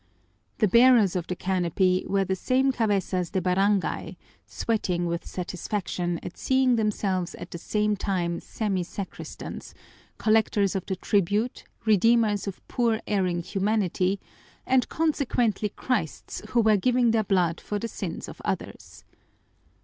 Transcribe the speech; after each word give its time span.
The 0.57 0.67
bearers 0.67 1.15
of 1.15 1.27
the 1.27 1.35
canopy 1.35 2.03
were 2.07 2.25
the 2.25 2.35
same 2.35 2.71
cabezas 2.71 3.29
de 3.29 3.39
barangay, 3.39 4.17
sweating 4.47 5.05
with 5.05 5.27
satisfaction 5.27 6.19
at 6.23 6.39
seeing 6.39 6.75
themselves 6.75 7.35
at 7.35 7.51
the 7.51 7.59
same 7.59 7.95
time 7.95 8.39
semi 8.39 8.81
sacristans, 8.83 9.75
collectors 10.17 10.75
of 10.75 10.87
the 10.87 10.95
tribute, 10.95 11.65
redeemers 11.85 12.47
of 12.47 12.67
poor 12.67 12.99
erring 13.05 13.43
humanity, 13.43 14.19
and 14.65 14.89
consequently 14.89 15.69
Christs 15.69 16.41
who 16.49 16.61
were 16.61 16.77
giving 16.77 17.11
their 17.11 17.23
blood 17.23 17.61
for 17.61 17.77
the 17.77 17.87
sins 17.87 18.27
of 18.27 18.41
others. 18.43 19.03